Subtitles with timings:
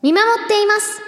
[0.00, 1.02] 見守っています。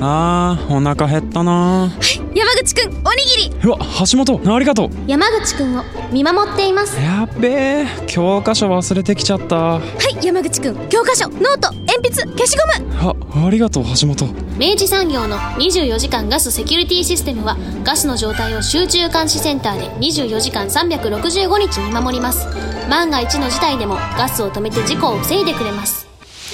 [0.00, 1.90] あーお腹減ったな。
[2.32, 3.60] 山口くんおにぎり。
[3.64, 3.78] うわ
[4.08, 4.90] 橋本ありがとう。
[5.08, 5.82] 山口くんを
[6.12, 6.96] 見守っています。
[7.02, 7.48] やっべ
[7.82, 9.56] え教科書忘れてきちゃった。
[9.56, 9.80] は
[10.20, 13.16] い山口くん教科書ノート鉛筆消しゴム。
[13.34, 14.32] あありがとう橋本。
[14.56, 22.46] 明治産業の24時間ガスセキュリティシステムはガスの状態を集中監視センターで24時間365日見守ります。
[22.88, 26.07] 万が一の事態でもガスを止めて事故を防いでくれます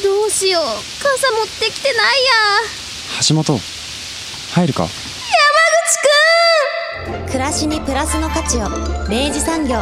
[0.04, 0.62] どうしよう。
[1.02, 2.32] 傘持ってきてないや。
[3.26, 3.58] 橋本
[4.54, 4.82] 入るか？
[4.82, 4.90] 山
[7.08, 7.26] 口くん！
[7.26, 8.68] 暮らしにプラスの価値を。
[9.08, 9.78] 明治産業。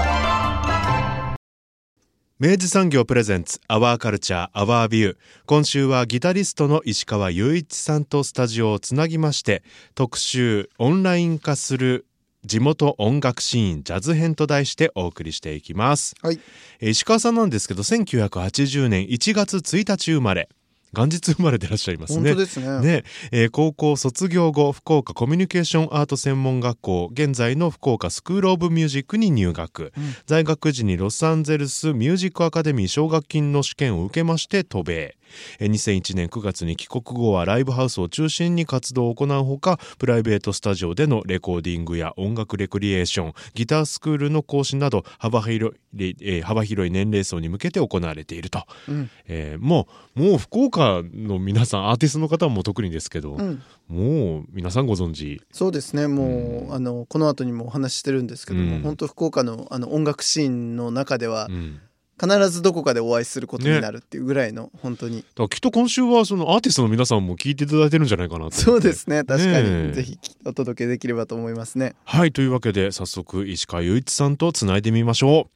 [2.39, 5.17] 明治産業プレゼンツアワーカルチャーアワービュー
[5.47, 9.65] 今週はギタリストの石川雄一さんとスタジオをつなぎまして
[9.97, 12.07] 特集オンライン化する
[12.45, 16.41] 地元音楽シーンジャズ編と題してお送りしていきます、はい。
[16.81, 20.49] えー石川さんなんですけど1980年1月1日生まれ。
[20.95, 22.31] 元日生まれでいらっしゃいますね。
[22.31, 22.81] 本当ですね。
[22.81, 23.05] ね。
[23.31, 29.93] えー高校卒業後福岡コミュニケーションアート専門学校現在の福岡スクール・オブ・ミュージックに入学、
[30.27, 34.95] 在学時にロサンゼルスミュージックアカデミー奨学金の試験を受けまして渡米。
[34.95, 35.22] えー
[35.61, 49.11] 2001年9月に帰国後はライブハウスを中心に活動を行うほかプライベートスタジオでのレコーディングや音楽レクリエーションギタースクールの講師など幅広い,、えー幅広い年齢層に向けて行われていると、うん。
[49.27, 53.63] えーもうもう福岡の皆さんアーティストの方も特にですけど、うん。
[53.89, 55.41] もう皆さんご存知？
[55.53, 56.07] そうですね。
[56.07, 58.83] もう、あのこの後にもお話ししてるんですけども、うん。
[58.83, 61.81] 本当福岡のあの音楽シーンの中ではうん
[62.21, 65.19] 必ずどこかでお会いすることになるっていうぐらいの、本当に。
[65.19, 69.25] だからきっと今週はそのアーティストの皆さんも聞いていただいてるんじゃないかな そうですね。
[69.25, 69.93] 確かに、ねえ。
[69.95, 71.95] ぜひお届けできればと思いますね。
[72.05, 75.53] はいというわけで早速石川雄一さんとつないでみましょう。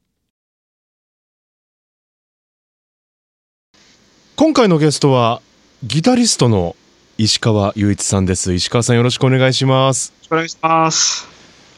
[4.35, 5.41] 今回のゲストは
[5.83, 6.75] ギタリストの
[7.17, 8.53] 石川雄一さんです。
[8.53, 10.13] 石川さんよろしくお願いします。
[10.29, 11.27] お願いします。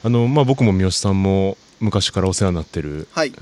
[0.04, 3.34] あのまあ僕も三好さんも昔からお世話になってるはい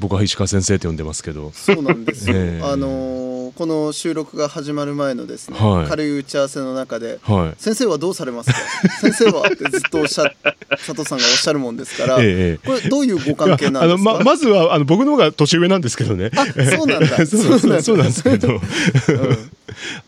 [0.00, 1.52] 僕は石川先生と呼んでますけど。
[1.54, 2.64] そうなんですよ、ええ。
[2.64, 5.88] あのーこの収録が始まる前のですね、はい。
[5.88, 7.54] 軽い打ち合わせの中ではい。
[7.62, 8.56] 先生はどうされますか？
[9.02, 10.32] 先生はってずっとおっしゃ
[10.70, 12.66] 佐藤さんがおっしゃるもんですから、ええええ。
[12.66, 14.12] これどういうご関係なんあですか？
[14.12, 16.30] のままずはあの僕の方が年上なんですけどね。
[16.36, 17.08] あそうなんだ。
[17.26, 18.60] そうそうそうなんですけど。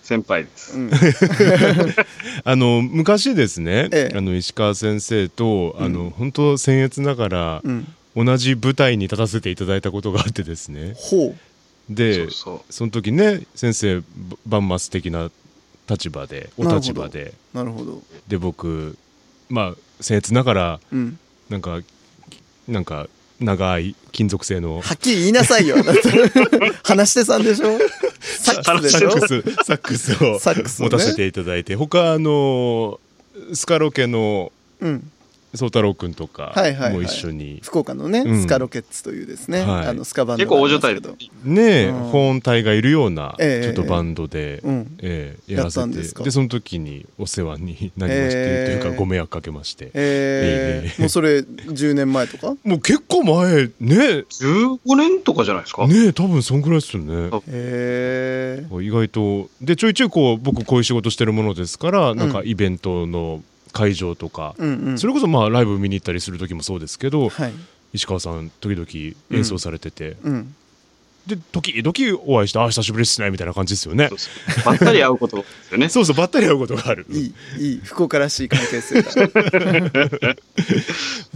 [0.02, 0.74] 先輩です。
[0.76, 0.90] うん。
[2.44, 4.16] あの昔ですね、ええ。
[4.16, 10.94] あの石川先生と、あの本当僭越ながら、うん同じ舞台に立たせていただいたことがあってですね。
[10.96, 11.34] ほ
[11.88, 12.72] でそうそう。
[12.72, 14.02] その時ね先生
[14.46, 15.30] バ万末的な
[15.88, 17.34] 立場でお立場で。
[17.54, 18.02] うなるほど。
[18.28, 18.96] で僕
[19.48, 21.18] まあ僭越ながらうん。
[21.48, 21.80] なんか
[22.68, 23.08] なんか
[23.40, 25.76] 長い金属製のはっきり言いなさいよ。
[26.84, 27.78] 話し手さんでしょ？
[28.20, 29.10] サックスでしょ？
[29.10, 31.74] サックスサックスをサックス持たせていただいて。
[31.76, 33.00] 他あの
[33.54, 35.10] スカロケのうん
[35.54, 36.92] 宗太郎くんとかはいはいはい。
[36.94, 38.40] も一緒に、福岡のね、うん。
[38.42, 39.86] スカロケッツというですね、はい。
[39.88, 41.94] あのスカバンド結構大所帯ねえ、うん。
[42.10, 44.96] 保温隊がいるようなちええょっとバンドで、うん。
[45.00, 45.80] ええやらせて。
[45.82, 46.24] たんですか？
[46.24, 51.00] でその時にお世話になりまして、ええというかご迷惑かけまして、えーええ。
[51.00, 52.54] もうそれ10年前とか？
[52.64, 54.24] もう結構前ね。
[54.30, 55.86] 15年とかじゃないですか？
[55.86, 57.28] ねえ多分そんぐらいですよね。
[57.32, 58.82] あへえ。
[58.82, 59.48] 意外と。
[59.60, 63.42] でちょいちょいこう僕こういう仕事してるものですからなんかイベントの
[63.72, 64.98] 会場とか、うんうん。
[64.98, 67.52] それこそまあライブ見に行ったりする時もそうですけど、はい。
[67.92, 70.54] 石川さん時々演奏されてて、うん
[71.26, 74.08] で時々お会いして「あ久しぶりっすね」みたいな感じですよね。
[74.08, 74.30] そうそ
[74.62, 74.64] う。
[74.64, 75.88] ばったり会うことですよね。
[75.90, 77.06] そうそうばったり会うことがある。
[77.10, 79.10] いいいい福岡らしい関係性だ。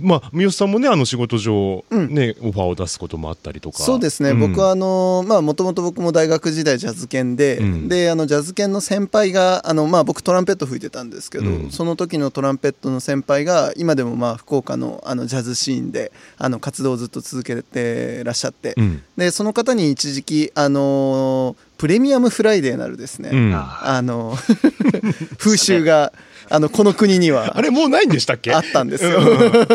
[0.01, 2.13] まあ三好さんもねあの仕事上、うん。
[2.13, 3.79] ねオファーを出すこともあったりとか。
[3.79, 4.41] そうですね、ん。
[4.41, 7.89] 僕はあのまあもともと僕も大学時代ジャズ研で、うん。
[7.89, 11.71] であのジャズ研の先輩があのまあ僕トランペット吹いてたんですけど、うん。
[11.71, 23.53] その時のトランペットの先輩が今でもまあ福岡のあのジャズシーンであの活動をずっと続けてらっしゃって、うんでその方に一時期あのプレミアムフライデーなるですね、うん。
[23.55, 24.37] あの
[25.39, 26.13] 風習が
[26.49, 28.55] あのこの国にはあれもうないんでしたっけ？
[28.55, 29.19] あったんですよ。
[29.19, 29.27] うん。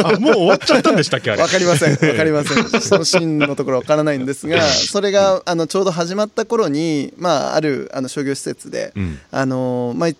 [0.05, 1.41] あもう終わっちゃったんでしたっけあれ？
[1.43, 1.91] わかりません。
[1.91, 2.81] わかりません。
[2.81, 9.19] そのシーンのところわからないんですが、それがあのちょうど始まった頃に、まああるあの商業施設で、うん。
[9.31, 10.15] あの毎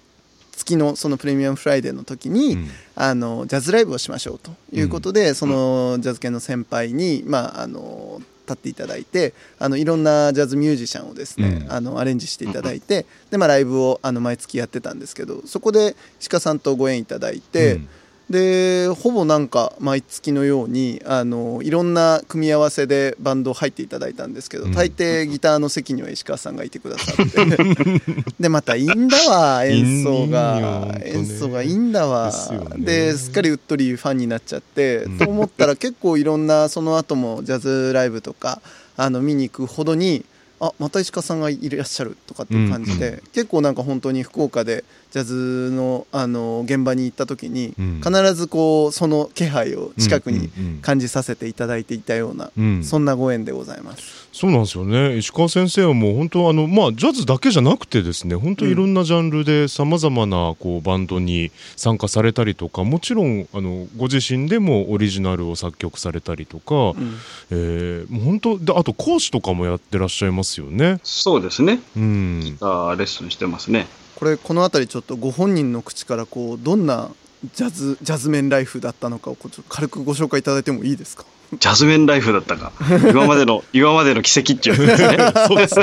[0.58, 2.70] 月のそのプレミアムフライデーの時に、うん。
[2.96, 8.22] あのジャズライブをしましょうということで、そのジャズ系の先輩にまああの
[8.52, 11.72] 立っていただいてあのいろんなジャズミュージシャンをですね、うん。
[11.72, 15.96] あのアレンジしていただいて、でまあライブをあの毎月やってたんですけどそこで
[16.30, 17.90] 鹿さんとご縁いただいて、うん
[18.30, 24.72] でほぼなんか毎月のようにあのいろんな組み合わせでバンド入っていただいたんですけど、うん。
[24.72, 27.46] 大抵ギターの席には石川さんがいてくださって。
[28.40, 30.86] でまたいいんだわ演奏が。
[30.94, 32.32] ね演奏がいいんだわ。
[32.78, 35.18] ですっかりうっとりファンになっちゃって、うん。
[35.18, 38.62] と思ったら結構いろんなその後もジャズライブとか
[38.96, 40.24] あの見に行くほどに
[40.62, 43.20] あまた石川さんがいらっしゃるとかっていう感じで、うん。
[43.34, 48.02] 結構なんか本当に福岡でジャズのあの現場に行った時に、うん。
[48.02, 50.82] 必ずこうその気配を近くにうんうんうん。
[50.82, 52.84] 感じさせていただいていたような、うん。
[52.84, 54.21] そんなご縁でございます。
[54.34, 67.18] そうなんですよね石川先生はもう本当あのまあジャズだけじゃなくてですね本当いろんなジャンルでさまざまなこうバンドに参加されたりとかもちろんあのご自身でもオリジナルを作曲されたりとか、うん
[67.52, 71.00] えーもう本当であと講師とかもやってらっしゃいますよね。
[71.04, 71.80] そうですね。
[71.96, 73.88] うんギターレッスンしてますね。
[74.16, 77.10] これこの辺りちょっとご本人の口からこうどんな
[77.56, 81.26] ジャズジャズメンライフだったのかをこうちょっと軽くご紹介いただいてもいいですか？
[81.60, 82.72] ジャズメンライフだったか。
[83.10, 85.18] 今までの、 今までの奇跡っていうんですね。
[85.48, 85.80] そうです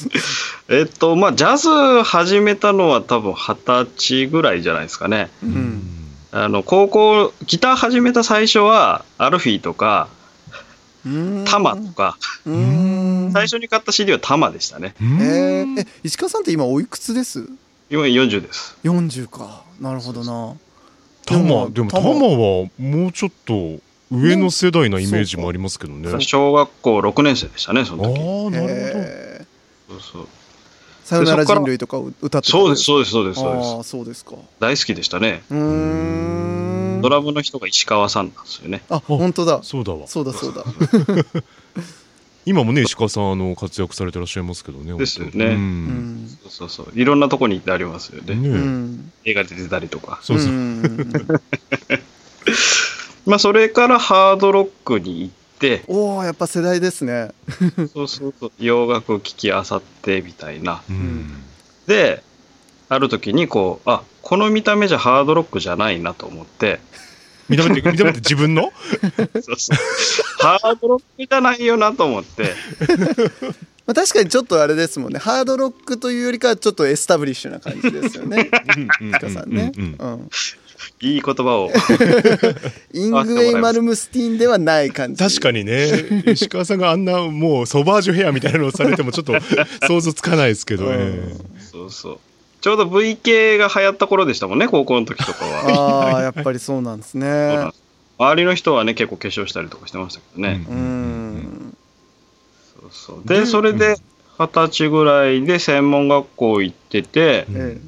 [0.00, 0.18] ね。
[0.78, 5.30] えっと、まあ、ジャズ始めたのは多分二十歳ぐらいじゃないですかね。
[5.42, 5.88] うん
[6.34, 10.08] あの、高校、ギター始めた最初は、アルフィーとか、
[11.44, 12.16] タマとか、
[12.46, 12.56] うー
[13.28, 14.94] ん最初に買った CD はタマでしたね。
[15.20, 15.66] え
[16.04, 17.46] 石川さんって今おいくつです？
[17.90, 18.76] 今40です。
[18.84, 20.54] 40かなるほどな
[21.26, 23.80] タマでもタマはもうちょっと
[24.12, 26.12] 上の世代なイメージもありますけどね。
[26.12, 28.20] あ小学校6年生でしたね、そあの時。
[28.20, 30.28] ーなるえーそうそう
[31.04, 33.80] さよなら人類とかを歌ってたそうです、そうです、そうです、そうですあ。
[33.80, 35.42] あそうですか大好きでしたね。
[35.50, 35.58] うー
[36.98, 38.82] んドラムの人が石川さんなんですよね。
[38.88, 39.64] あ本当だほど。
[39.64, 40.06] そうだわ。
[40.06, 40.64] そうだそうだ
[42.46, 44.96] 今もね石川さんあの活躍されてらっしゃいますけどね。
[44.96, 45.48] ですよねう。
[45.48, 46.98] うんんそうそうそう。
[46.98, 48.34] いろんなとこに行ってありますよね。
[49.24, 50.20] 映画で出たりとか。
[50.22, 50.52] そうそう。
[50.52, 50.82] ん
[53.26, 57.30] まあ、それからハードロックに行って、おおやっぱ世代ですね。
[57.94, 60.82] そうそうそう、洋楽聴きあさってみたいな。
[60.90, 61.42] うん。
[61.86, 62.22] で、
[62.88, 66.80] ある時にこう、あ、この見た目じゃハードロックじゃないなと思って、
[67.48, 68.72] 見た目って 見た目って自分の？
[69.40, 69.76] そうそう。
[70.38, 72.54] ハードロックじゃないよなと思って、
[73.86, 75.18] まあ、確かにちょっとあれですもんね。
[75.18, 78.50] ハードロックというよりかはちょっとエスタブリッシュな感じですよね。
[79.00, 80.30] 石川さんね、うんうんうん
[81.00, 81.70] いい言葉を。
[82.92, 85.22] イングウェイ・マルムスティーンではない感じ。
[85.22, 86.24] 確かにね。
[86.26, 89.34] 石川さんがあんなもうソバージュヘアみたいなのをされてもちょっと
[89.86, 90.92] 想像つかないですけど、うん。
[90.92, 92.18] えそうそう。
[92.60, 96.12] ちょうど V 系が流行った頃でしたもんね、高校の時とかは。
[96.12, 97.70] ああやっぱりそうなんですね。
[98.18, 100.64] 周りの人はね、結構化粧したりとかしてましたけどね。
[100.68, 101.76] ううん。
[102.80, 103.28] そうそう。
[103.28, 103.96] で、それで
[104.38, 107.80] 二十歳ぐらいで専門学校行ってて、うんえ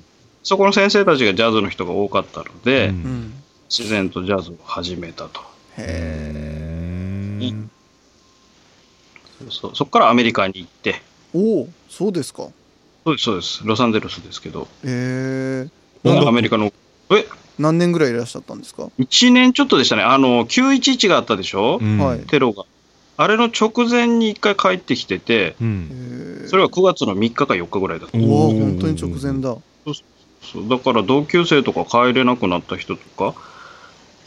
[0.44, 3.34] そこの先生たちがジャズの人が多かったので、うん。
[3.68, 5.40] 自然とジャズを始めたと。
[5.78, 6.30] へ
[7.40, 7.52] え
[9.40, 9.76] そうそう。
[9.76, 11.02] そこからアメリカに行って、
[11.34, 12.48] おおそうですか。
[13.04, 13.62] そうです、そうです。
[13.64, 15.66] ロサンゼルスですけど、え
[16.04, 16.66] えアメリカの、
[17.10, 17.26] え、
[17.58, 20.02] 何年ぐらいいらっしゃったんですか、1年ちょっとでしたね。
[20.02, 21.98] あの、911があったでしょ、うん。
[21.98, 22.20] はい。
[22.20, 22.64] テロが。
[23.16, 25.88] あれの直前に一回帰ってきてて、うん
[26.44, 28.18] えそれは9月の3日か4日ぐらいだった。
[28.18, 29.56] えおお本当に直前だ。
[29.86, 29.94] そう
[30.68, 33.34] だから同級生とか帰れなくなった人とか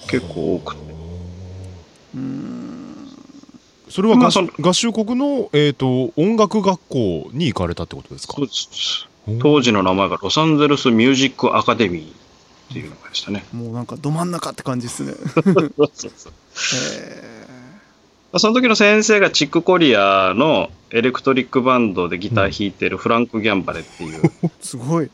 [0.10, 0.82] 結構多くて。
[2.16, 3.08] うん。
[3.90, 8.36] それは合,、まあその合衆国の、えー、と音楽学校に行かれたってことですか？
[9.42, 13.44] 当時の名前がロサンゼルスミュージックアカデミーっていうのがでしたね。
[13.54, 15.14] もうなんかど真ん中って感じですね。
[16.94, 17.48] え
[18.38, 24.22] その時の先生がチックコリアのエレクトリックバンドでギター弾いてるフランク・ギャンバレっていう。
[24.44, 25.10] え すごい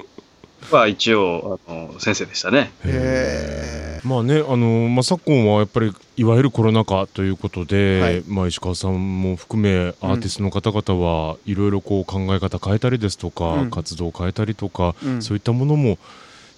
[0.71, 2.71] は一応あの先生でしたね。
[2.85, 8.23] へまあねあの、まあ、昨今はやっぱりいわゆるコロナ禍ということで、はい。
[8.27, 13.71] まあ、石川さんも含めアーティストの方々はいろいろこう考え方変えたりですとか、うん。
[13.71, 15.21] 活動を変えたりとか、うん。
[15.21, 15.97] そういったものも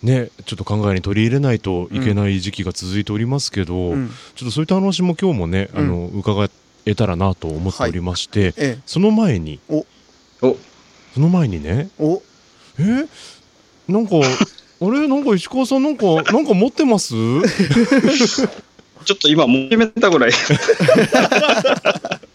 [0.01, 4.09] ねちょっと考えに取り入れないといけない時期が続いておりますけど、うん。
[4.35, 5.79] ちょっとそういった話も今日もね、うん。
[5.79, 6.49] あの伺
[6.85, 9.59] えたらなと思っておりまして、えその前に。
[9.69, 9.85] お。
[11.13, 11.89] その前にね。
[12.77, 13.07] え？
[13.87, 14.21] なんかあ
[14.91, 15.07] れ？
[15.07, 17.13] なんか石川さんなんかなんか持ってます？
[17.13, 20.31] ちょっと今、もう決めたぐらい。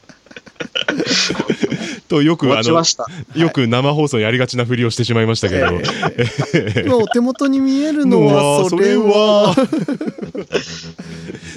[2.09, 2.85] とよくあの。
[3.35, 5.67] よく生放送やりがちなふりをしてしまいましたけど、
[6.85, 9.55] 今お手元に見えるのはそれは。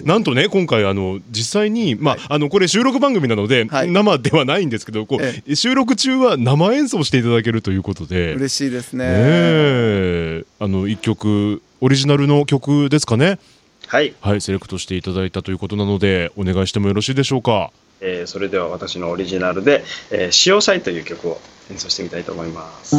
[0.03, 3.91] なんとね今回あの実際にまああのこれ収録番組なので、はい。
[3.91, 5.55] 生ではないんですけどこう、え。
[5.55, 8.33] 収録中は生演奏していただけるということで。
[8.33, 9.05] 嬉しいですね。
[9.05, 10.43] ねえ。
[10.59, 13.39] あの一曲オリジナルの曲ですかね。
[13.87, 17.71] はい、はいセレクトしていただいたということなのでお願いしてもよろしいでしょうか
[18.03, 21.39] えーそれでは私のオリジナルで「えー、潮祭」という曲を
[21.71, 22.95] 演奏してみたいと思います。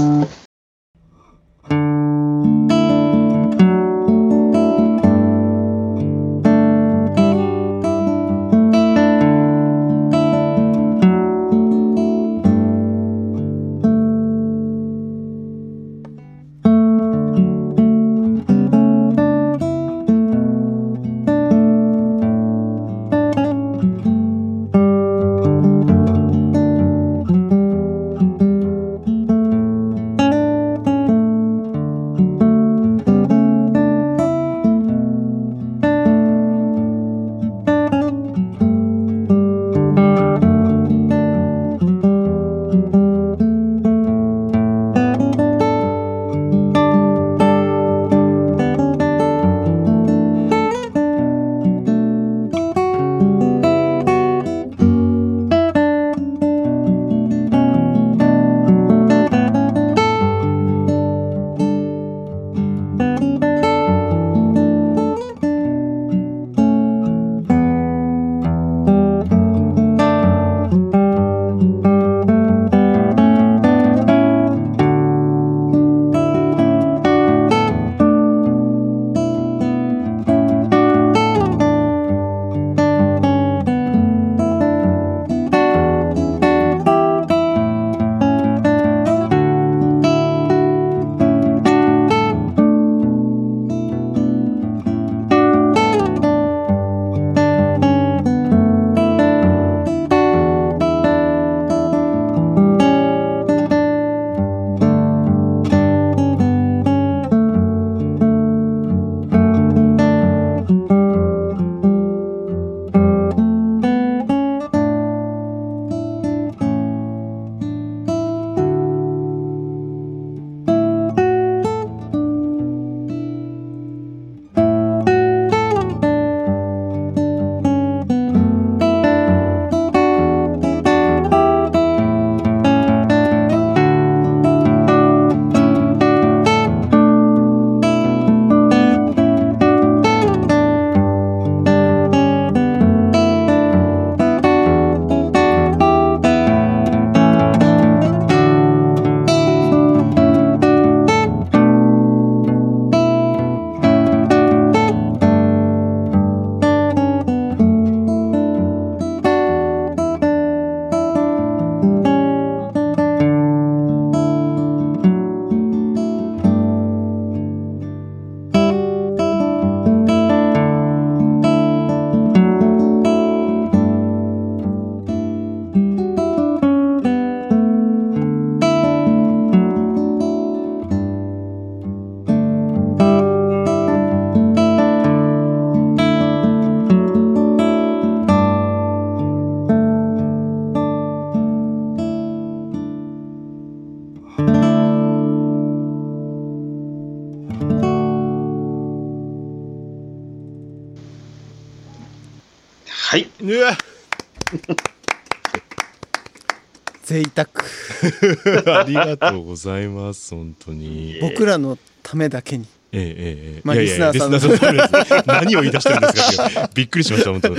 [207.15, 208.81] 贅沢。
[208.81, 211.19] ありがとうございます本当に。
[211.21, 212.67] 僕らのためだけに。
[212.91, 213.15] ええええ
[213.57, 213.61] ええ。
[213.63, 217.51] まあリスナーさんの何を言い出してるんですかびっくりしました本当。
[217.51, 217.57] ね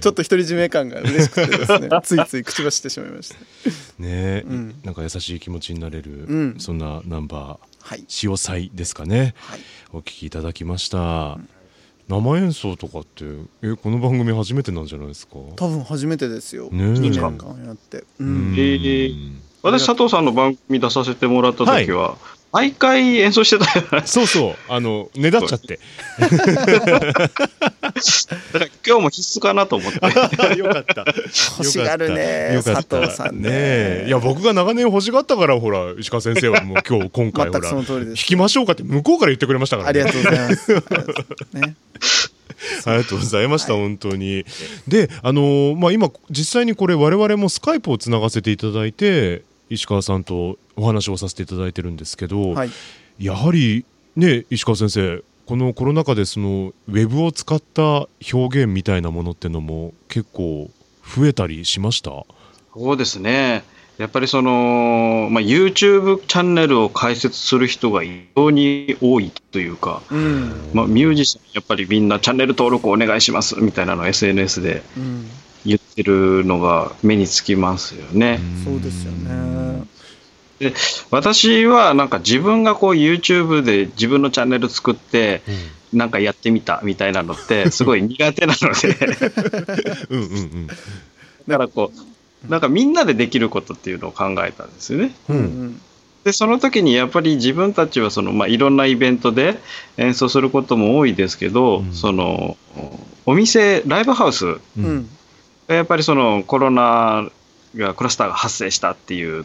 [0.00, 1.88] ちょっと独り占め感が嬉しくてですね。
[2.02, 3.36] ついつい口走ってしまいました。
[4.00, 4.74] え、うん。
[4.84, 6.56] なんか優しい気持ちになれる、うん。
[6.58, 9.60] そんなナンバーはい「潮祭」ですかね、はい。
[9.92, 11.38] お聞きいただきました、
[12.08, 13.24] 生演奏とかって
[13.62, 15.34] えこの番組初めてなんじゃないですか？
[15.56, 16.68] 多分初めてですよ。
[16.70, 16.86] ねえ。
[16.92, 17.98] 2年間やって。
[17.98, 18.52] ううん。
[18.52, 19.32] んえー
[19.62, 22.16] 私、佐藤さんの番組出させてもらった時は、
[22.56, 23.58] 毎回演奏して
[23.90, 24.54] たそうそう。
[24.70, 25.76] あのねだっちゃって。
[25.76, 26.28] か。
[27.20, 27.44] だか
[28.58, 29.98] ら今日も必須かなと思って。
[30.56, 31.04] よかった。
[31.58, 32.82] 欲しがるねよかった。
[32.82, 33.50] 佐藤さんね。
[33.52, 34.04] え。
[34.08, 38.22] いや僕が長年欲しがったからほら石川先生はもう今日今回 ほらその通りです。
[38.22, 40.00] 弾きましょうかって向こうから言ってくれましたからね。
[40.00, 40.74] ありがとうございます。
[40.74, 41.76] ありがとうございますね。
[42.86, 44.46] ありがとうございました、本当に。
[44.88, 52.70] で、あのーまあ、今、実際にこれ、我々もスカイプをつながせていただいて、石川さんとお話をさせていただいてるんですけど、はい。
[53.18, 60.70] やはり、ね、石川先生、このコロナ禍でそのウェブを使った表現みたいなものってのも結構
[61.16, 62.10] 増えたりしました？
[62.74, 63.64] そうですね。
[63.98, 70.52] やっぱりその、まあ、YouTube チャンネルを開設する人が異常に多いというか、うん。
[70.74, 75.30] まあ、ミュージシャン、やっぱりみんなチャンネル登録お願いしますみたいなのを SNS でうん
[75.66, 78.40] 言ってるのが目につきますよね。
[78.64, 79.84] そうですよね。
[81.10, 85.42] 私はなんか自分がこう YouTube で自分のチャンネル作って、
[85.92, 90.66] なんかやってみたみたいなのってすごい苦手なので、 うんうんうん。
[90.66, 90.74] だ
[91.48, 95.14] からこう、なんかみんなでできることっていうのを考えたんですよね。
[95.28, 95.36] うん。
[95.36, 95.80] うん
[96.24, 99.60] でその時にやっぱり自分たちはその、まあ、いろんなイベントで
[99.96, 101.92] 演奏することも多いですけど、うん。
[101.92, 102.56] その
[103.26, 105.08] お店ライブハウスがうん
[105.68, 107.28] やっぱりそのコロナ
[107.76, 109.44] がクラスターが発生したっていう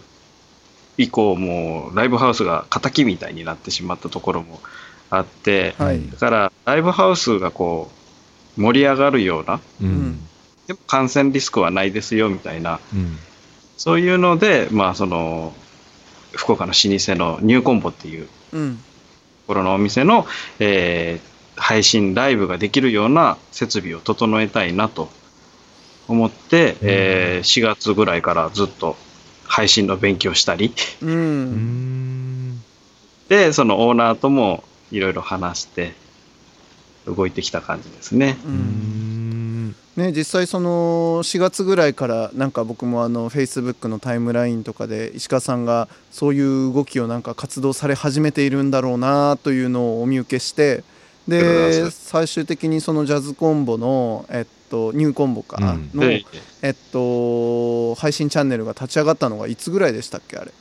[0.97, 4.59] 以降もうライブハウスが敵みたいになってしまったところも
[5.09, 6.09] あって、はい。
[6.09, 7.89] だからライブハウスがこ
[8.57, 10.19] う盛り上がるようなうんうん。
[10.67, 13.17] でも感染リスクはないですよみたいなうん。
[13.77, 15.53] そういうので、まあ、その
[16.33, 18.77] 福岡の老舗のニューコンボっていううん。
[18.77, 18.83] と
[19.47, 20.27] ころのお店の、
[20.59, 25.09] えー配信ライブができるような設備を整えたいなと
[26.11, 28.95] 思って、えー4月ぐらいからずっと
[29.45, 30.73] 配信の勉強したり。
[31.01, 32.53] ううん。
[32.53, 32.61] ん
[33.29, 35.93] でそのオーナーともいろいろ話して
[37.05, 38.37] 動いてきた感じですね。
[38.45, 38.55] ううん。
[39.69, 50.83] んね、実際その4月ぐらいからなんか僕もあの Facebook のタイムラインとかで石川さんがそういう動きをなんか活動され始めているんだろうなというのをお見受けして
[51.27, 55.57] で最終的にそのジャズコンボの、えっと、ニューコンボか。
[55.59, 55.91] うん。
[55.93, 56.25] の、で
[56.61, 60.51] えっと、配信チャンネルが立ち上がったのがいつぐらいでしたっけあれ？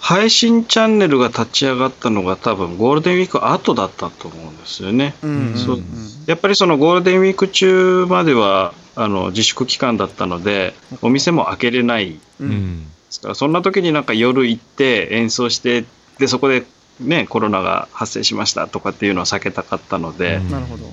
[0.00, 5.14] 配信チャンネルが立ち上がったのが多分ゴールデンウィーク後だったと思うんですよね。
[5.22, 5.84] うんそうん。
[6.26, 12.10] やっぱりそのゴールデンウィーク中まではあの自粛期間だったのでお店も開けれない。
[12.10, 12.50] でううん。
[12.50, 15.84] んすからそんな時になんか夜行って演奏して
[16.18, 16.64] でそこで
[17.02, 20.50] ねコロナが発生しましたとかっていうのを避けたかったので、うん。
[20.50, 20.84] なるほど、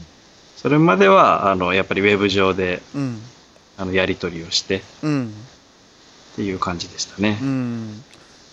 [0.58, 3.22] それまではあのやっぱりウェブ上でうん。
[3.78, 5.34] あのやり取りをしてうん。
[6.34, 7.38] っていう感じでしたね。
[7.42, 8.04] うん、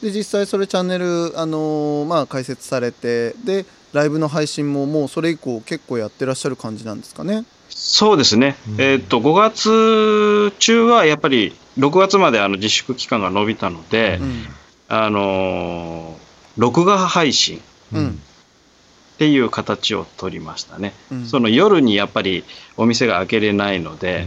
[0.01, 7.45] で実際それチャンネル、あのーまあ、開設されてでライブの配信ももうそれ以降結構やってらっしゃる感じなんですかね？
[7.69, 8.81] そうですね、うん。
[8.81, 14.47] えーっと5月中はやっぱり6月まであの自粛期間が延びたので、うん。
[14.89, 16.26] あのー
[16.57, 17.61] 録画配信
[17.93, 18.09] うん。
[18.09, 21.27] っていう形を取りましたね、うん。
[21.27, 22.45] その夜にやっぱり
[22.77, 24.27] お店が開けれないので、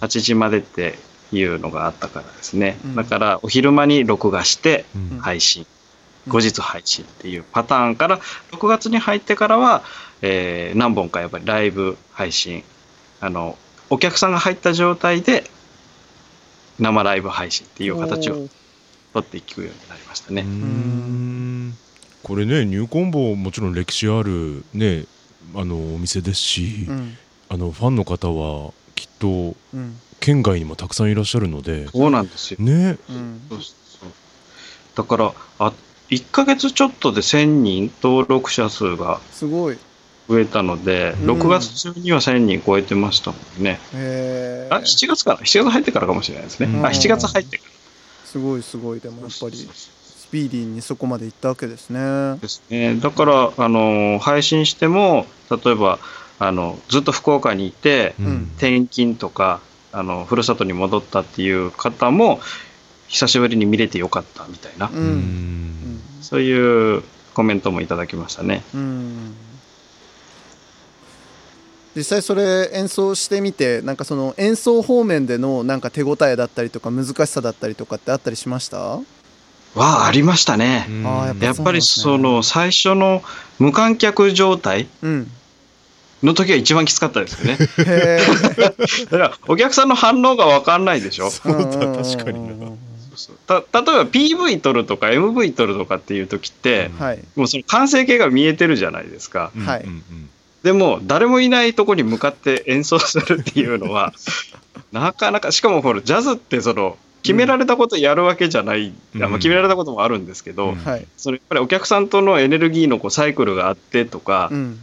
[0.00, 0.98] 8時までって
[1.32, 2.94] いうのがあったからですね、うん。
[2.94, 5.18] だからお昼間に録画してうん。
[5.18, 5.66] 配信、
[6.26, 6.32] うん。
[6.32, 8.18] 後日配信っていうパターンから
[8.52, 9.82] 6月に入ってからは、
[10.22, 12.64] えー何本かやっぱりライブ配信。
[13.20, 13.56] あの
[13.88, 15.44] お客さんが入った状態で
[16.78, 18.34] 生ライブ配信っていう形を
[19.12, 20.42] 取っていくようになりましたね。
[22.30, 25.04] うんこれねニューコンボもちろん歴史あるね
[25.54, 27.16] あのお店ですし、うん。
[27.48, 30.00] あのファンの方はきっとうん。
[30.18, 32.58] 県外にもたくさんいらっしゃるのでそうなんですよ。
[32.58, 32.98] ね。
[33.08, 33.40] うん。
[33.48, 34.10] そうそう
[34.96, 35.72] だからあ
[36.10, 39.78] 1ヶ月ちょっとで1000人登録者数がすごい。
[40.28, 41.30] 増えたので、うん。
[41.30, 43.78] 6月中には1000人超えてましたもんね。
[44.70, 46.66] あ7月から7月入ってからかもしれないですね。
[46.66, 46.84] うん。
[46.84, 47.64] あ7月入ってか
[48.24, 49.68] すごいすごいでもやらっぱり
[50.26, 52.36] スピーディーにそこまで行ったわけですね。
[52.40, 52.96] ですね。
[52.96, 55.98] だからあの配信しても例えば
[56.38, 59.60] あのずっと福岡にいてん転勤とか
[59.92, 62.40] あのふるさとに戻ったっていう方も
[63.08, 68.62] 久しぶりに見れてよかったみたいな、ううんんそういうコメントもいただきましたね。
[68.74, 69.34] うん
[71.94, 78.98] 実際それ演奏してみてなんかその演奏方面でのなんか手応えだったりとか難しさだったりとかってあったりしました？
[79.76, 80.86] わあありましたね。
[80.88, 81.02] うん。
[81.40, 83.22] やっぱりその最初の
[83.58, 85.30] 無観客状態うん。
[86.22, 87.58] の時が一番きつかったですよね。
[87.86, 88.18] へ
[89.04, 91.30] だからお客さんの反応が分かんないでしょ？
[91.30, 92.66] そうだー確かにな。
[93.46, 97.18] た例えば PV 撮るとか MV 撮るとかっていう時って、はい。
[97.36, 99.50] もうその完成形が見えてるじゃないですか。
[99.56, 99.84] うんはい
[100.62, 104.12] でも誰もいないとこに向かって演奏するっていうのは
[104.90, 109.22] なかなかしかもほらジャズってその決められたことやるわけじゃない、うん。
[109.22, 110.74] あまあ決められたこともあるんですけど、うん。
[110.76, 111.06] はい。
[111.16, 114.78] そのやっぱりお客さんとのエネルギーのこうサイクルがあってとか、うん。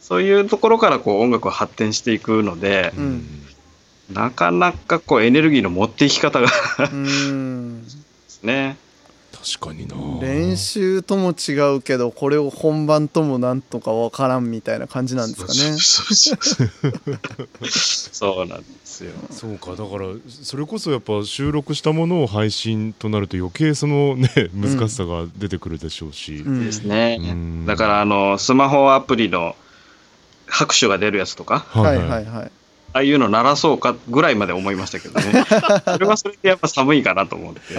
[0.00, 3.24] そういうところからこう音楽は発展していくので、うん。
[4.10, 6.48] なかなかこうエネルギーの持っていき方が
[6.92, 7.84] うん。
[7.84, 7.90] で
[8.28, 8.76] すね。
[9.42, 9.96] 確かにな。
[10.20, 15.76] 練習とも違うけどこれを本番ともなんとかわからんみたいな感じなんですかね。
[17.68, 19.10] そう なんですよ。
[19.30, 26.64] そうかだからそれこそやっぱ収録したものを配信となると余計そのね難しさが出てくるでしょうし、うん。
[26.64, 27.18] ですね。
[27.20, 27.66] うん。
[27.66, 29.56] だからあのスマホアプリの
[30.46, 32.52] 拍手が出るやつとか、はいはいはい。
[32.94, 35.44] ああいうの鳴らそうかぐらいまで思いましたけどね。
[35.84, 37.74] それはそれでやっぱ寒いかなと思って。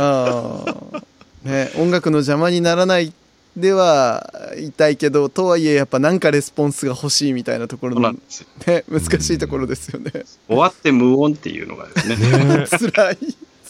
[1.43, 3.13] ね音楽の邪魔にならない
[3.55, 8.47] では痛いけどとはいえやっぱなんかレスポンスが欲しいみたいなところのんですよ。
[8.65, 10.11] ね難しいところですよね。
[10.47, 12.15] 終わって無音っていうのがですね。
[12.15, 13.17] ね 辛い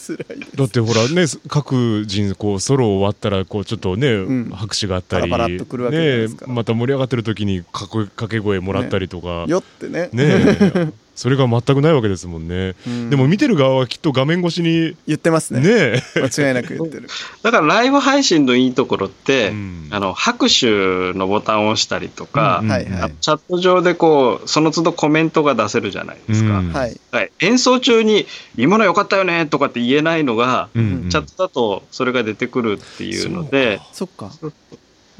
[0.04, 0.56] 辛いです。
[0.56, 4.50] だってほらね各人こうソロ終わったらこうちょっとね、ん。
[4.50, 6.46] 拍手があったりパラパラっとくるわけじゃないですか。
[6.46, 9.44] ねまた盛り上がってる時にかこ掛け声もらったりとか。
[9.44, 9.50] ね。
[9.50, 13.10] よってねえ それが全くないわけですもんね、うん。
[13.10, 15.60] でも見てる側はきっと画面越しに言ってますね。
[15.60, 16.20] ねえ。
[16.20, 17.08] 間違いなく言ってる。
[17.42, 19.88] だからライブ配信のいいところって、うん。
[19.90, 22.70] あの拍手のボタンを押したりとか、うん。
[22.70, 23.14] はいはい。
[23.20, 26.58] チャット上でこうその都度コメントが出せるじゃないですか。
[26.58, 26.72] うん。
[26.72, 27.00] はい。
[27.12, 28.26] はい、演奏中に
[28.58, 34.30] 「今の良かったよね」とかって言えないのが、うんチャットだとそれが出てくるっていうので、そっか。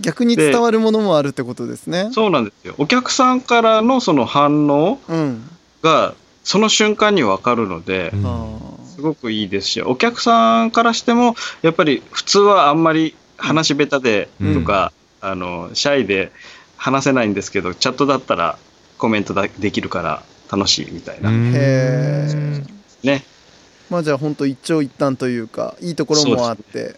[0.00, 2.08] 逆に伝わるものもあるってことですね。
[2.12, 2.74] そうなんですよ。
[2.78, 5.48] お客さんからのその反応うん
[5.84, 8.26] がその瞬間に分かるので、うん。
[8.26, 16.30] あすごくいいですしお客さんからしてもやっぱり普通はあんまり話下手でとか、あのシャイで
[16.76, 18.56] 話せないんですけどチャットだったら
[18.96, 22.62] コメントだできるから楽しいみたいな、へえ
[23.02, 23.24] ね。
[23.90, 26.94] まあじゃあ本当一長一短というかいいところもあって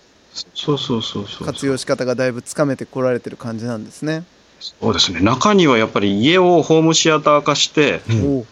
[0.54, 4.24] そうそうそうそう活用し方がだいぶつかめてこられてる感じなんですね。
[4.60, 5.20] そうですね。
[5.20, 8.46] 中にはやっぱり家をホームシアター化してうん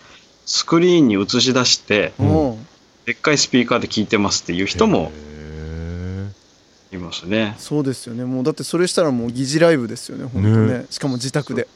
[0.47, 2.59] スクリーンに映し出しておう
[3.07, 5.13] でっかいスピーカーで聞いてますっていう人も
[6.93, 7.55] へいますね。
[7.59, 8.25] そうですよね。
[8.25, 10.79] もうだってそれしたらもう疑似ライブですよね本当ね。
[10.79, 10.87] ね。
[10.91, 11.69] しかも自宅で。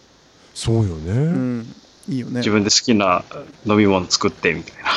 [0.54, 1.74] そうよね、うん
[2.08, 2.36] いいよね。
[2.36, 3.22] 自分で好きな
[3.66, 4.90] 飲み物作ってみたいな。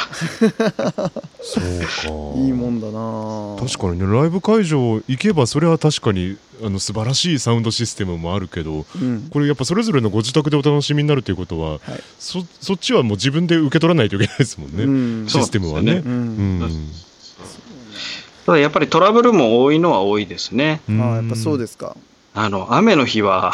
[1.42, 2.40] そうか。
[2.40, 3.68] いいもんだな。
[3.68, 9.28] 確かにねライブ会場行けばそれは確かにあの素晴らしいサウンドシステムもあるけどうん。
[9.30, 11.82] これやっぱそれぞれのご自宅でお楽しみになるということは、はい。
[12.18, 15.28] そそっちはもう自分で受け取らないといけないですもんね、うん。
[15.28, 16.02] システムはね。
[16.06, 16.60] ううん。
[16.60, 16.92] ん。
[18.46, 20.82] ただやっぱりトラブルも多いのは多いですね。
[20.90, 21.96] うんああやっぱそうですか。
[22.34, 23.52] あの雨の日は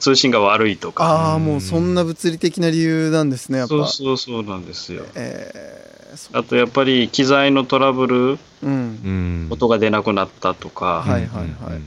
[0.00, 1.04] 通信が悪いとか。
[1.04, 3.74] ああもうそんな物理的な理由なんですねやっぱ。
[3.74, 5.04] そうそうそうなんですよ。
[5.14, 8.68] えーそあとやっぱり機材のトラブルうん。
[8.68, 11.80] うん音が出なくなったとか、はいはいはい。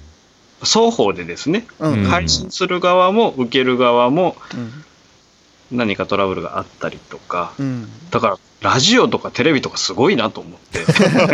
[0.62, 1.94] 双方でですね、うん。
[1.94, 5.78] うん配信する側も受ける側もうん。
[5.78, 7.54] 何かトラブルがあったりとか。
[7.60, 7.88] うん。
[8.12, 10.80] だからラジオとかテレビとかすごいなと思って。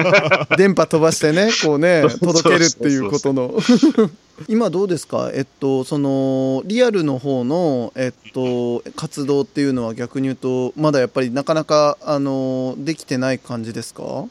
[0.57, 3.55] 電波飛ばしてねこうね届けるっていうことの。
[4.49, 5.31] 今どうですか？
[5.33, 14.25] えっとそのリアルの方のえっと活動っていうのは逆に言うとまだやっぱりなかなかあのできてない感じですか？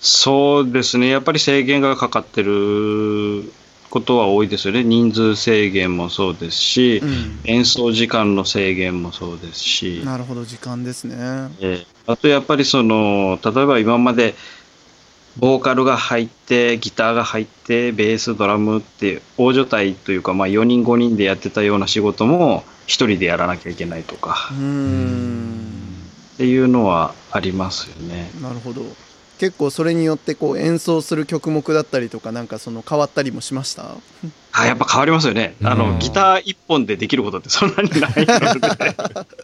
[0.00, 1.08] そうですね。
[1.08, 3.50] やっぱり制限がかかってる
[3.90, 4.84] ことは多いですよね。
[4.84, 7.40] 人数制限もそうですし、うん。
[7.44, 11.16] 演奏時間の制限もそうですし、なるほど時間ですね。
[11.60, 14.34] えーあとやっぱりその例えば今まで
[15.36, 24.48] ボーカルが入ってギターが入ってベースドラムって大所帯というか、まあ、4人5人でやってたような仕事も1人でやらなきゃいけないとか。
[24.50, 25.78] うーん。
[26.34, 28.30] っていうのはありますよね。
[28.40, 28.82] なるほど
[29.38, 33.94] 結構それによってこう演奏する曲目だったりとかなんかその変わったりもしました？
[34.50, 35.54] あやっぱ変わりますよね。
[35.62, 35.78] あうん。
[35.78, 38.96] のギター1本でできることってそんなにないので。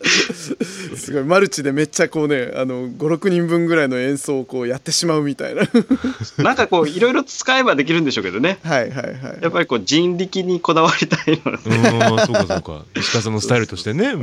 [0.96, 5.62] すごいマルチでめっちゃこうねあの56人分ぐらいの演奏をこうやってしまうみたいな。
[6.42, 8.58] なんかこういろいろ使えばできるんでしょうけどね。
[8.64, 9.14] はいはいはい。
[9.42, 11.58] やっぱりこう人力にこだわりたいので。
[11.76, 12.84] うんそうかそうか。
[12.96, 14.08] 石川さんのスタイルとしてね。
[14.08, 14.20] うん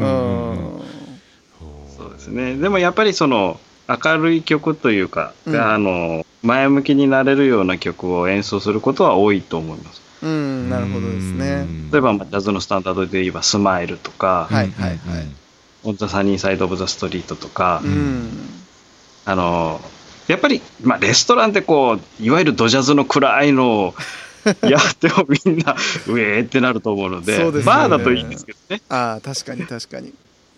[1.98, 2.56] そうですね。
[2.56, 3.60] でもやっぱりその
[4.04, 5.56] 明るい曲というか、うん。
[5.56, 10.01] あの前向きになれるような曲を演奏することは多いと思います。
[10.23, 11.65] うんなるほどですね。
[11.91, 14.89] 例えばまあジャズのスタンダードで言えば「スマイル」とかはいはい。
[14.89, 14.99] はい
[15.84, 18.30] 「オン・ザ・サニー・サイド・オブ・ザ・ストリート」とか、うん。
[19.25, 19.82] あの
[20.27, 23.93] やっぱり、まあ、レストランってこういわゆるドジャズの暗いのを
[24.67, 25.75] やってもみんな
[26.08, 27.65] うえーってなると思うのでそうでね。
[27.65, 28.82] バーだといいんですけどね。
[28.89, 30.13] ああ確かに確かに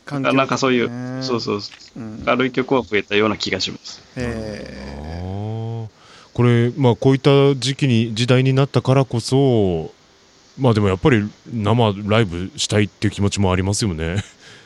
[0.06, 1.60] 環なかなかそういう、ねそうそう
[1.98, 4.02] うん明るい曲は増えたような気がします。
[4.18, 5.88] へあー
[6.34, 9.94] これまあこういった時期に時代になったからこそ
[10.58, 14.24] まあでもやっぱり生ライブしたいっていう気持ちもありますよね。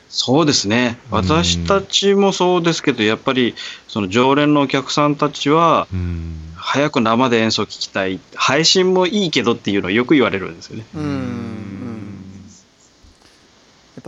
[0.10, 0.98] そうですね。
[1.12, 3.56] 私たちもそうですけど、やっぱり、
[3.88, 6.54] その常連のお客さんたちは、うん。
[6.56, 8.20] 早く生で演奏聞きたい。
[8.34, 10.86] 配信もいいけどっていうのをよく言われるんですよね。
[10.96, 12.07] うん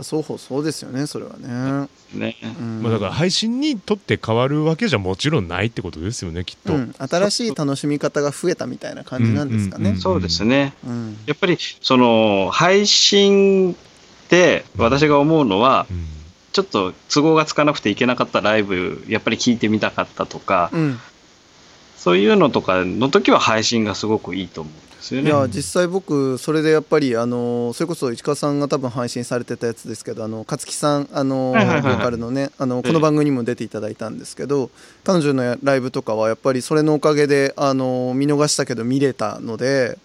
[0.00, 2.36] ぱ双方そうですよねそれはね、ね。
[2.58, 6.74] うんまあだから配信にとって変わるわけじゃもちろんないってことですよねきっと。
[6.74, 9.96] うん、新しい楽しみ方が増えたみたいな感じなんですかね。
[9.96, 10.74] そうですね。
[10.86, 13.76] うんやっぱり、その、配信
[14.28, 16.06] で私が思うのは、うん
[16.52, 21.00] ちょっと都合がつかなくていけなかったライブ、やっぱり聞いてみたかったとか、うん
[21.96, 25.28] そういうのとかの時は配信がすごくいいと思うんですよね。
[25.28, 34.70] いや実際僕それでやっぱりあのそれこそ市川さんが多分配信されてたやつですけどあの勝木さんあのボはいはいはいはいーカルのねあのこの番組にも出ていただいたんですけど
[35.04, 39.98] 彼女のライブとかはやっぱりそれのおかげであの見逃したけど見れたので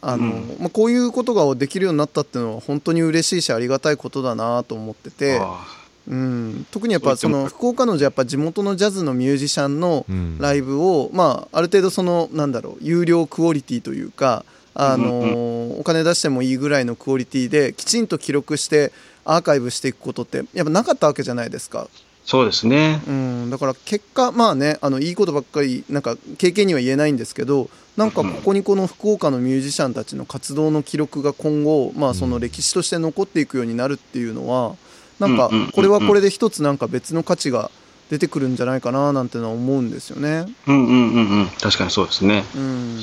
[0.00, 0.26] あの、
[0.58, 5.38] まあ、こういうことができるようになったっていうのは本当に嬉しいしありがたいことだなと思ってて。
[5.40, 10.38] あうん、特にやっぱその福岡のやっぱ地元のジャズのミュージシャンのうん。
[10.38, 18.92] ライブを、まあ、ある程度そのなんだろう有料クオリティというか、あのうんお金出してもいいぐらいのクオリティできちんと記録して
[19.24, 21.88] アーカイブしていくことってやっぱなかったわけじゃないですか、
[22.24, 23.00] そうですね。
[23.06, 34.76] うん、だから結果まあねあのいいことばっかりなんか経験には言えないんですけどなんかここにこの福岡のミュージシャンたちの活動の記録が今後、まあ、その歴史として残っていくようになるっていうのは
[35.18, 37.70] なんかうんうんうんうんこれはこれで一つなんか別の価値が
[38.10, 40.46] 出てくるんじゃないかななんてのは思うんですよね。
[40.66, 41.46] うんうんうんうん。
[41.60, 42.44] 確かにそうですね。
[42.54, 42.98] うん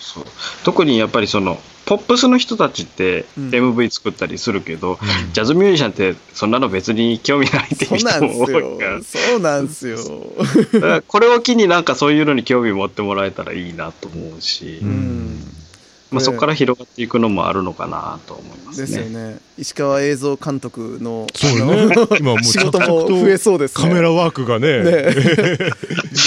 [0.00, 0.24] そう
[0.64, 4.98] 特にやっぱりその、ポップスの人たちってうん MV 作ったりするけど、
[5.32, 9.02] ジャズミュージシャンってそんなの別に興味ないっていう人そうなんもです多いからよ。
[9.04, 9.98] そうなんですよ。
[11.06, 15.57] これを機になんかそういうのに興味持ってもらえたらいいなと思うし、うん
[16.10, 18.86] まあ、そこから広がっていくのもあるのかなと思いますね。
[18.86, 19.38] ですよね。
[19.58, 21.94] 石川映像監督のそうね。
[22.18, 23.88] 今もう仕事も増えそうですね。
[23.88, 24.82] カメラワークがね。
[24.84, 25.14] ね。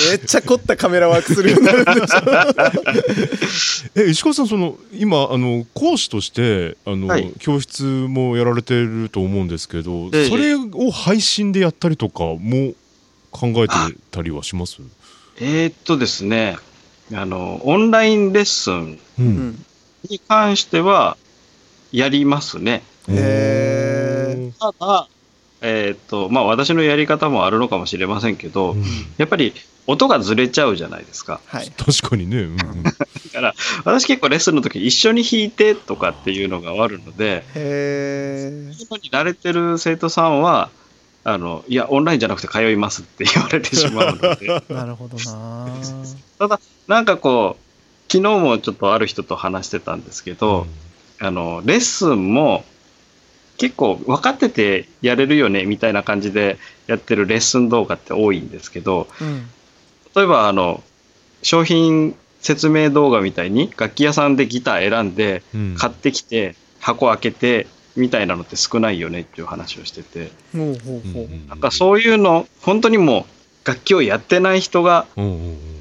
[0.09, 1.81] めっちゃ凝ったカメラワークするようになる。
[1.81, 2.21] んでしょ。
[3.95, 7.33] え石川さんその今あの講師としてあの、はい。
[7.39, 10.29] 教室もやられてると思うんですけど、ええ。
[10.29, 12.73] それを配信でやったりとかも
[13.31, 13.73] 考えて
[14.11, 14.77] たりはします？
[15.39, 16.57] えーっとですね、
[17.13, 18.99] あの、オンラインレッスン
[20.09, 21.17] に関しては
[21.91, 22.83] やりますね。
[23.09, 25.07] へただ、
[25.61, 28.83] えーっと、まあ私のやり方もあるのかもしれませんけど、うん
[29.17, 29.53] やっぱり
[29.87, 31.41] 音がずれちゃうじゃないですか。
[31.47, 31.71] はい。
[31.71, 40.69] 確かにね、うんうんだから、私結構レッスンの時一緒に弾いてとかっていうのがあるので、へそういうのに慣れてる生徒さんは、
[41.23, 44.63] あの、いや、オンラインじゃなくて通いますって言われてしまうので、え。
[44.73, 45.67] なるほどな。
[46.39, 47.60] ただ、なんかこう、
[48.11, 50.67] 昨日もちょっとある人と話してたんですけど、
[51.19, 52.65] あの、レッスンも
[53.57, 59.47] 結構分かっててやれるよねみたいな感じでやってるレッスン動画って多いんですけど、うん。
[60.13, 60.83] 例えばあの、
[61.41, 70.31] 商品説明動画みたいに楽器屋さんでギター選んでうん買ってきて箱開けてみたいなのって少ないよねっていう話をしてて。
[71.47, 73.25] なんかそういうの、本当にも
[73.63, 75.80] う楽器をやってない人がうんうんうん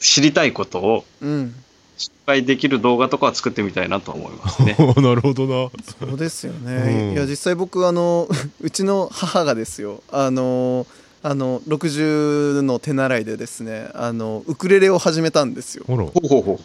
[0.00, 1.54] 知りたいことをうん。
[1.98, 4.76] 失敗できる動画とかは作ってみたいなと思いますね。
[4.98, 5.68] なるほどな。
[6.08, 7.10] そうですよね。
[7.10, 8.28] うんいや実際僕あの
[8.62, 10.00] うちの母がですよ。
[10.10, 10.86] あの
[11.22, 15.84] あの60の手習いでですねあのウクレレを始めたんですよ。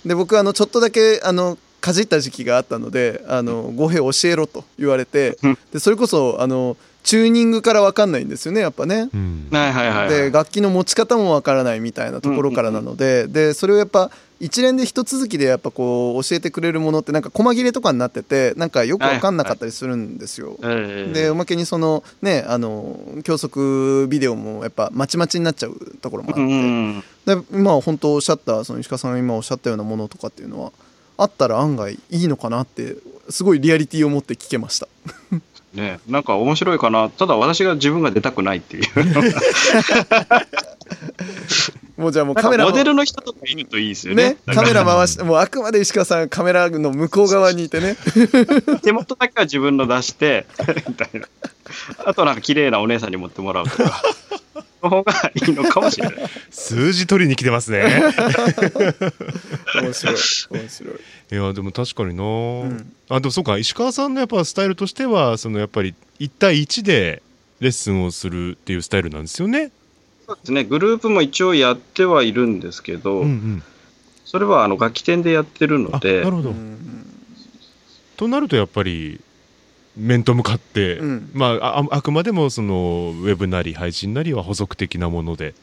[0.05, 9.09] で僕あのちょっとだけあのかじった時期があったのであの語弊教えろと言われてうんでそれこそあのチューニングから分かんないんですよねやっぱね。
[9.13, 9.55] うんう。
[9.55, 10.09] はいはいはいはい。
[10.09, 20.57] で楽器の持ち方もわからないみたいなところからなので、でそれをやっぱ一連で一続きでやっぱこう教えてくれるものってなんか細切れとかになっててなんかよくわかんなかったりするんですよ。
[20.63, 30.73] ええでおまけにそのねあの教則ビデオもやっぱまちまちになっちゃうところもあって、うんで今本当おっしゃったその石川さんが今おっしゃったようなものとかっていうのは
[31.17, 32.95] あったら案外いいのかなって
[33.29, 34.87] すごいリアリティを持って聞けました。
[35.73, 37.09] ね、なんか面白いかな。
[37.09, 38.83] ただ私が自分が出たくないっていう。
[41.97, 44.37] もうじゃあもうカメラモデルの人とかいるといいですよね。
[44.45, 47.95] ね、カメラ回してもうあくまで石川さんカメラの向こう側にいてね
[48.83, 50.45] 手元だけは自分の出して、
[50.87, 51.27] みたいな。
[52.05, 54.01] あとなんか綺麗なお姉さんに持ってもらうとか。
[54.83, 56.15] の方がいいのかもしれない。
[56.51, 57.83] 数字取りに来てますね。
[59.81, 60.15] 面白い
[60.51, 60.95] 面白い
[61.31, 67.23] いやでも確かにな、んあでもそうか石川さんのやっぱスタイルとしてはそのやっぱり1対1で
[67.59, 69.71] レッスンをするっていうスタイルなんですよね。
[70.27, 70.63] そうですね。
[70.63, 73.63] グループも一応やってはいるんですけど、うんうん、
[74.25, 76.49] それはあの楽器店でやってるのあでなる、ほど。
[76.49, 76.73] うん
[78.15, 79.19] となるとやっぱり
[79.95, 81.31] 面と向かって、うん。
[81.33, 85.53] まあああくまでもそのウェブなり配信なりは補足的なもので。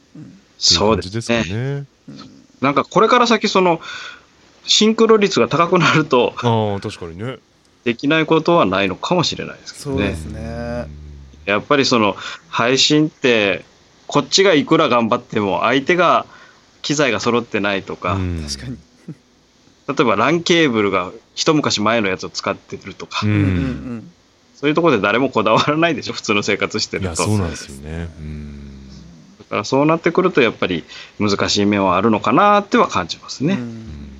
[0.57, 1.43] そうで感じですすね。
[1.43, 1.85] かね。
[2.61, 3.81] なんかこれから先、その、
[4.65, 7.37] シンクロ率が高くなると、ああ確かにね。
[7.83, 9.97] できないことはないのかもしれないですけどね。
[9.97, 10.15] そうで。
[10.15, 10.87] すね。
[11.45, 12.15] やっぱりその、
[12.49, 13.65] 配信って、
[14.05, 16.27] こっちがいくら頑張っても、相手が、
[16.83, 18.45] 機材が揃ってないとか、うん。
[18.47, 18.77] 確かに。
[19.87, 23.41] 例えば LAN ケーブルが一昔前のやつを使ってるとか、ううんうん
[23.97, 24.11] ん
[24.61, 27.09] そういうところで誰もこだわらないでしょ、普通の生活していると。
[27.09, 28.09] やそうなんですよね。
[28.19, 28.57] うん
[29.39, 30.85] だからそうなってくると、やっぱり
[31.19, 33.55] 難しい面はあるのかなっては感じますね。
[33.55, 34.11] うんうん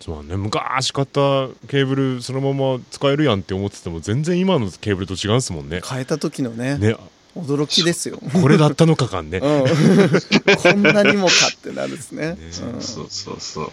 [0.00, 1.20] そうだね昔買った
[1.68, 5.80] ケーブルそのまま使えるやんって思ってても全然今のケーブルと違うんですもんね。
[5.84, 6.96] 変えた時のねね
[7.36, 9.38] 驚きですよこれだったのか感ね。
[9.38, 9.64] うん
[10.58, 12.36] こんなにもかってなるんですね。
[12.36, 13.72] うんそうそうそう。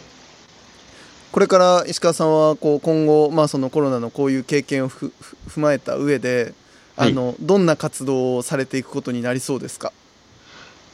[1.32, 6.54] これから石川さんはこう今後、まあ、そのコロナのこういう経験をふふ踏まえた上で
[7.00, 9.94] あの、どんな活動をされていくことになりそうですか、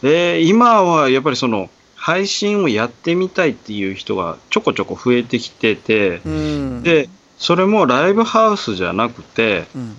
[0.04, 9.96] で、今はやっぱりその、配信をやってみたいっていう人がちょこちょこ増えてきてて、うん、で、それもライブハウスじゃなくて、うん、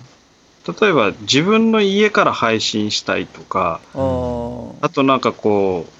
[0.79, 3.97] 例えば自分の家から配信したいとか、あ
[4.89, 5.96] となんかこう、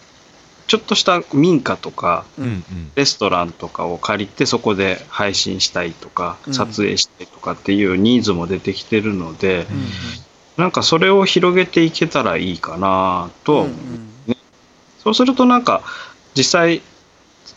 [0.68, 2.50] ちょっとした民家とか、ううん。
[2.50, 2.64] ん
[2.96, 6.54] レストランとかを借りてそこで配信したいとか、うん。
[6.54, 9.88] 撮影したいとかっていうニーズも出てきてるので、うん
[10.58, 13.76] なんかそれを広げていけたらいいかなとは思う、
[14.28, 14.36] うん。
[15.04, 15.84] そうするとなんか
[16.36, 16.82] 実際、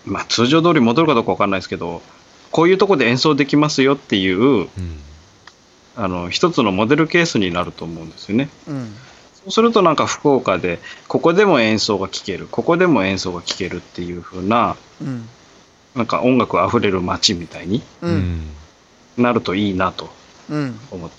[0.05, 2.03] まあ通常通り戻るかどうかわかんないですけど、
[2.51, 4.69] こういうとこで演奏できますよっていう、うん。
[5.97, 8.51] あの、一つのモデルケースになると思うんですよね。
[8.69, 8.95] うん
[9.51, 15.29] そうするとなんか福岡で、ここでも演奏が聴ける、ここでも演奏が聴けるっていう風な、うん。
[15.95, 18.15] なんか音楽あふれる街みたいにううん。
[18.15, 18.43] ん
[19.19, 20.09] なるといいなと
[20.49, 20.79] うん。
[20.91, 21.17] 思って。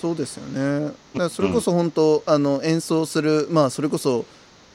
[0.00, 0.86] そうですよね。
[0.86, 4.24] だからそれこそ本当、あの演奏するまあそれこそ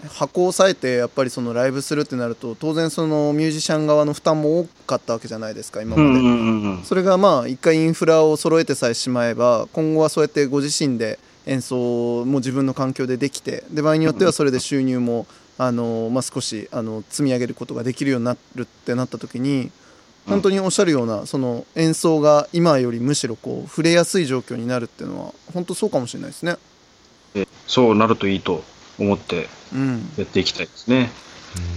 [0.10, 6.84] 箱を押さえてやっぱりそのライブするってなると当然そのミュージシャン側の負担も多かったわけじゃないですか今まで、うんうんうんうん。
[6.84, 15.26] それがまあ一回インフラを揃えてさえしまえば今後はそうやってご自身で演奏も自分の環境でできてで場合によってはそれで収入も
[15.58, 19.72] あの、まあ、少しあの積み上げることができるようになるってなった時に
[20.26, 26.56] 本当におっしゃるようなその演奏が今よりむしろこう触れやすい状況になるっていうのは本当そうかもしれないですね。
[27.34, 28.64] でそうなるといいと
[29.00, 31.10] 思ってうん、やっていきたいですね。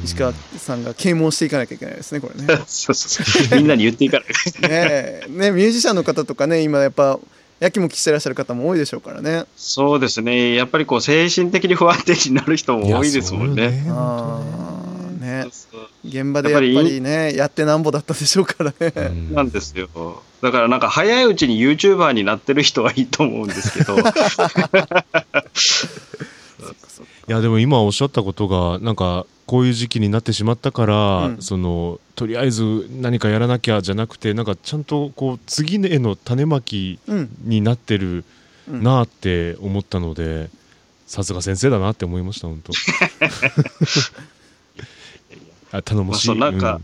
[0.04, 2.46] 石川さんが啓蒙していかなきゃいけないですねこれね。
[2.66, 3.58] そうそうそう。
[3.58, 4.28] みんなに言っていかない。
[4.28, 7.18] ねえねミュージシャンの方とかね今やっぱ
[7.58, 9.44] やきもきしてらっしゃる方も多いでしょうからね。
[9.56, 10.54] そうですね。
[10.54, 13.70] やっぱりこう精神的に不安定になる人も多いですもんね。
[15.20, 18.92] ねそう現場でやっぱりねやってなんぼだったでしょうからね。
[19.32, 20.22] なんですよ。
[20.42, 23.96] だからなんか早いうちに YouTuber になってる人はいいと思うんですけど、
[27.28, 31.42] いやでも今おっしゃったことがなんかこういう時期になってしまったから、うん。
[31.42, 37.30] そのとりあえず何かやらなきゃじゃなくてなんかちゃんとこう次への種まきうん。
[37.42, 38.24] になってる
[38.68, 38.82] うん。
[38.82, 40.50] なって思ったので、
[41.06, 42.72] さすが先生だなって思いました本当。
[45.78, 46.80] あ頼もしい、まあなんか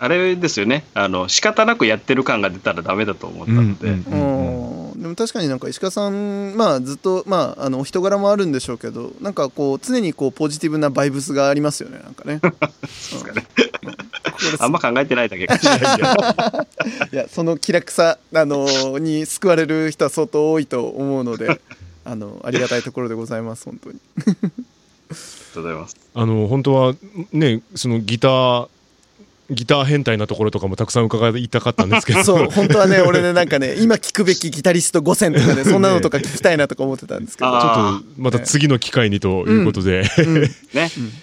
[0.00, 0.84] あれですよね。
[0.94, 4.72] あの、仕方なくやってる感が出たらダメだと思ったうんので、うんうん。
[4.72, 12.40] うんでも確かになんか石川さんまあずっとまああのお人柄もあるんでしょうけどなんかこう常にこうポジティブなバイブスがありますよねなんかね。
[12.40, 13.46] ですかね
[13.84, 16.08] うんこれあんま考えてないだけかもしれないけど。
[17.12, 21.60] いやその気楽さあのに救われる人は相当多いと思うので
[22.04, 24.00] あのありがたいところでございます本当に。
[24.16, 25.16] ありが
[25.54, 25.96] とうございます。
[26.14, 26.94] あの本当は
[27.32, 28.68] ねそのギター
[29.50, 32.22] ギター変態なところとかもたくさん伺いたかったんですけど。
[32.22, 37.56] そう本当はね俺ねなんかね今聞くべきギタリスト5選とかねそんなのとか聞きたいなとか思ってたんですけど。
[37.56, 40.42] あちょっとまた次の機会にということで、うん。
[40.42, 40.50] ね。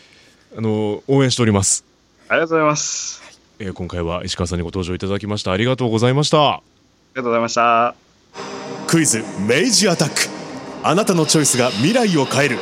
[0.57, 1.83] あの応援しております、
[2.29, 3.21] ありがとうございます。
[3.59, 5.51] えー今回は石川さんにご登場いただきました。
[5.51, 6.55] ありがとうございました。
[6.55, 6.61] あ
[7.13, 7.95] りがとうございました。
[8.87, 10.15] クイズ明治アタック。
[10.81, 12.57] あなたのチョイスが未来を変える。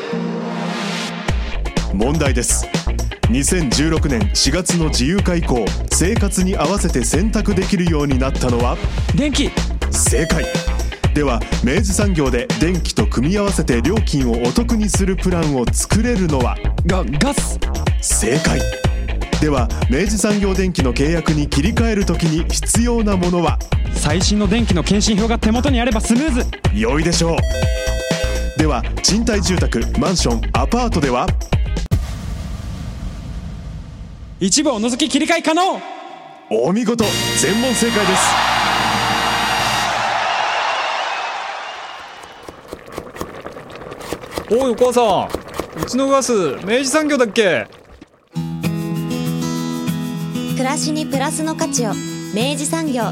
[1.93, 2.65] 問題です
[3.29, 8.77] 2016年4月の自由化以降生活に合わせて選択できるようになったのは？
[9.15, 9.49] 電気。
[9.91, 10.45] 正解。
[11.13, 16.57] では明治産業で電気と組み合わせて料金をお得にするプランを作れるのは？
[16.85, 17.59] がガス。
[18.01, 18.59] 正解。
[19.41, 23.57] では明治産業電機の契約に切り替えるときに必要なものは？
[23.93, 26.45] 最新の電気の検診票が手元にあればスムーズ。
[26.73, 27.37] 良いでしょう。
[28.59, 31.25] では賃貸住宅マンションアパートでは？
[34.45, 35.79] 一部を除き切り替え可能。
[36.49, 37.05] お見事。
[37.39, 38.21] 全問正解です。
[44.51, 45.29] おいお母さ
[45.79, 45.81] ん。
[45.81, 46.33] うちのガス
[46.65, 47.67] 明治産業だっけ？
[50.57, 51.93] 暮らしにプラスの価値を
[52.35, 53.03] 明治産業。